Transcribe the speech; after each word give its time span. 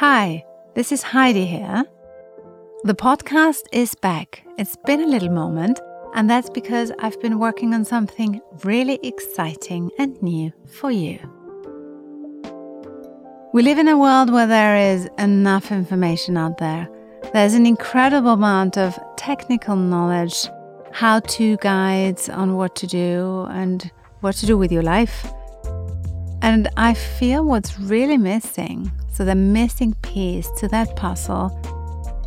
Hi, 0.00 0.46
this 0.74 0.92
is 0.92 1.02
Heidi 1.02 1.44
here. 1.44 1.84
The 2.84 2.94
podcast 2.94 3.64
is 3.70 3.94
back. 3.94 4.42
It's 4.56 4.74
been 4.86 5.02
a 5.02 5.06
little 5.06 5.28
moment, 5.28 5.78
and 6.14 6.30
that's 6.30 6.48
because 6.48 6.90
I've 7.00 7.20
been 7.20 7.38
working 7.38 7.74
on 7.74 7.84
something 7.84 8.40
really 8.64 8.98
exciting 9.02 9.90
and 9.98 10.16
new 10.22 10.54
for 10.64 10.90
you. 10.90 11.18
We 13.52 13.60
live 13.60 13.76
in 13.76 13.88
a 13.88 13.98
world 13.98 14.32
where 14.32 14.46
there 14.46 14.94
is 14.94 15.06
enough 15.18 15.70
information 15.70 16.38
out 16.38 16.56
there. 16.56 16.88
There's 17.34 17.52
an 17.52 17.66
incredible 17.66 18.32
amount 18.32 18.78
of 18.78 18.98
technical 19.18 19.76
knowledge, 19.76 20.48
how 20.92 21.20
to 21.20 21.58
guides 21.58 22.30
on 22.30 22.56
what 22.56 22.74
to 22.76 22.86
do 22.86 23.46
and 23.50 23.90
what 24.20 24.36
to 24.36 24.46
do 24.46 24.56
with 24.56 24.72
your 24.72 24.82
life. 24.82 25.30
And 26.42 26.68
I 26.76 26.94
feel 26.94 27.44
what's 27.44 27.78
really 27.78 28.16
missing, 28.16 28.90
so 29.12 29.24
the 29.24 29.34
missing 29.34 29.94
piece 30.02 30.50
to 30.58 30.68
that 30.68 30.96
puzzle, 30.96 31.50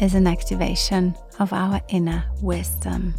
is 0.00 0.14
an 0.14 0.26
activation 0.26 1.14
of 1.38 1.52
our 1.52 1.80
inner 1.88 2.24
wisdom. 2.40 3.14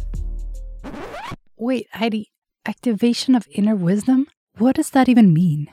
Wait, 1.56 1.86
Heidi, 1.92 2.30
activation 2.66 3.34
of 3.34 3.46
inner 3.52 3.76
wisdom? 3.76 4.26
What 4.58 4.76
does 4.76 4.90
that 4.90 5.08
even 5.08 5.32
mean? 5.32 5.68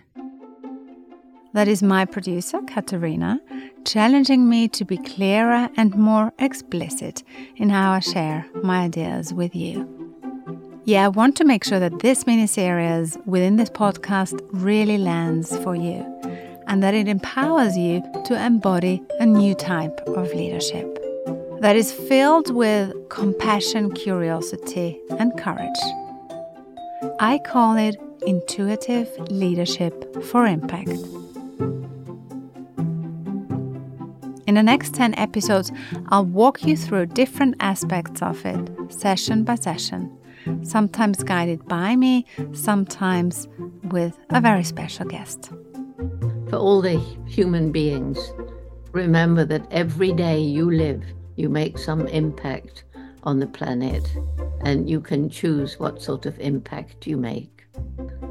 That 1.53 1.67
is 1.67 1.81
my 1.81 2.05
producer, 2.05 2.59
Katarina, 2.67 3.39
challenging 3.85 4.47
me 4.47 4.67
to 4.67 4.85
be 4.85 4.97
clearer 4.97 5.69
and 5.77 5.95
more 5.95 6.31
explicit 6.37 7.23
in 7.55 7.69
how 7.69 7.93
I 7.93 7.99
share 7.99 8.45
my 8.61 8.83
ideas 8.83 9.33
with 9.33 9.55
you. 9.55 10.06
Yeah, 10.87 11.03
I 11.03 11.09
want 11.09 11.35
to 11.35 11.43
make 11.43 11.65
sure 11.65 11.81
that 11.81 11.99
this 11.99 12.25
mini 12.25 12.47
series 12.47 13.17
within 13.25 13.57
this 13.57 13.69
podcast 13.69 14.39
really 14.53 14.97
lands 14.97 15.53
for 15.57 15.75
you 15.75 15.99
and 16.65 16.81
that 16.81 16.93
it 16.93 17.09
empowers 17.09 17.77
you 17.77 18.01
to 18.23 18.41
embody 18.41 19.03
a 19.19 19.25
new 19.25 19.53
type 19.53 19.99
of 20.07 20.33
leadership 20.33 20.87
that 21.59 21.75
is 21.75 21.91
filled 21.91 22.55
with 22.55 22.93
compassion, 23.09 23.91
curiosity, 23.91 24.97
and 25.19 25.37
courage. 25.37 25.81
I 27.19 27.41
call 27.45 27.75
it 27.75 27.99
intuitive 28.25 29.09
leadership 29.29 30.23
for 30.27 30.45
impact. 30.45 30.87
In 34.47 34.55
the 34.55 34.63
next 34.63 34.93
10 34.93 35.15
episodes, 35.15 35.69
I'll 36.07 36.23
walk 36.23 36.63
you 36.63 36.77
through 36.77 37.07
different 37.07 37.55
aspects 37.59 38.21
of 38.21 38.45
it, 38.45 38.71
session 38.89 39.43
by 39.43 39.55
session 39.55 40.17
sometimes 40.63 41.23
guided 41.23 41.65
by 41.67 41.95
me, 41.95 42.25
sometimes 42.53 43.47
with 43.83 44.17
a 44.29 44.41
very 44.41 44.63
special 44.63 45.05
guest. 45.05 45.51
For 46.49 46.57
all 46.57 46.81
the 46.81 46.99
human 47.25 47.71
beings, 47.71 48.19
remember 48.91 49.45
that 49.45 49.67
every 49.71 50.13
day 50.13 50.39
you 50.39 50.71
live, 50.71 51.03
you 51.35 51.49
make 51.49 51.77
some 51.77 52.07
impact 52.07 52.83
on 53.23 53.39
the 53.39 53.47
planet, 53.47 54.07
and 54.61 54.89
you 54.89 55.01
can 55.01 55.29
choose 55.29 55.79
what 55.79 56.01
sort 56.01 56.25
of 56.25 56.39
impact 56.39 57.05
you 57.05 57.17
make. 57.17 57.65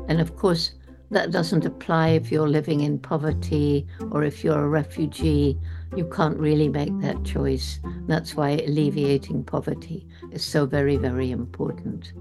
And 0.08 0.20
of 0.20 0.36
course, 0.36 0.73
that 1.11 1.30
doesn't 1.30 1.64
apply 1.64 2.08
if 2.11 2.33
you're 2.33 2.48
living 2.48 2.80
in 2.80 2.98
poverty 2.98 3.86
or 4.11 4.25
if 4.25 4.42
you're 4.42 4.64
a 4.64 4.69
refugee. 4.69 5.58
You 5.95 6.05
can't 6.06 6.39
really 6.39 6.69
make 6.69 6.98
that 7.01 7.25
choice. 7.25 7.81
That's 8.06 8.34
why 8.34 8.51
alleviating 8.67 9.45
poverty 9.45 10.06
is 10.33 10.45
so 10.45 10.67
very, 10.67 10.97
very 10.97 11.31
important. 11.31 12.12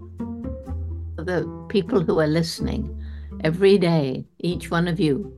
The 1.18 1.48
people 1.70 2.02
who 2.02 2.20
are 2.20 2.28
listening, 2.28 3.02
every 3.44 3.78
day, 3.78 4.26
each 4.40 4.70
one 4.70 4.88
of 4.88 5.00
you 5.00 5.34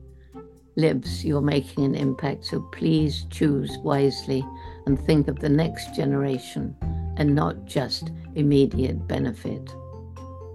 lives, 0.76 1.24
you're 1.24 1.40
making 1.40 1.84
an 1.84 1.94
impact. 1.94 2.44
So 2.46 2.60
please 2.72 3.26
choose 3.30 3.76
wisely 3.78 4.46
and 4.86 4.98
think 4.98 5.28
of 5.28 5.40
the 5.40 5.48
next 5.48 5.94
generation 5.94 6.76
and 7.16 7.34
not 7.34 7.64
just 7.64 8.12
immediate 8.34 9.06
benefit. 9.08 9.74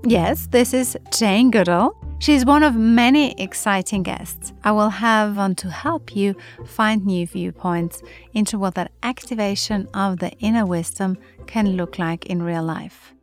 Yes, 0.05 0.47
this 0.51 0.73
is 0.73 0.97
Jane 1.11 1.51
Goodall. 1.51 2.02
She's 2.19 2.45
one 2.45 2.63
of 2.63 2.75
many 2.75 3.33
exciting 3.39 4.03
guests 4.03 4.53
I 4.63 4.71
will 4.71 4.89
have 4.89 5.37
on 5.37 5.55
to 5.55 5.69
help 5.69 6.15
you 6.15 6.35
find 6.65 7.05
new 7.05 7.27
viewpoints 7.27 8.01
into 8.33 8.57
what 8.57 8.75
that 8.75 8.91
activation 9.03 9.89
of 9.93 10.19
the 10.19 10.31
inner 10.39 10.65
wisdom 10.65 11.17
can 11.47 11.75
look 11.75 11.99
like 11.99 12.25
in 12.27 12.41
real 12.41 12.63
life. 12.63 13.13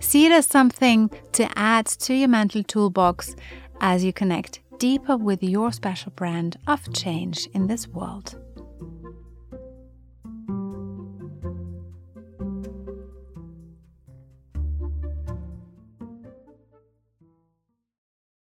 See 0.00 0.26
it 0.26 0.32
as 0.32 0.46
something 0.46 1.10
to 1.32 1.48
add 1.58 1.86
to 1.86 2.14
your 2.14 2.28
mental 2.28 2.62
toolbox 2.62 3.34
as 3.80 4.04
you 4.04 4.12
connect 4.12 4.60
deeper 4.78 5.16
with 5.16 5.42
your 5.42 5.72
special 5.72 6.12
brand 6.14 6.56
of 6.66 6.92
change 6.92 7.48
in 7.52 7.66
this 7.66 7.88
world. 7.88 8.36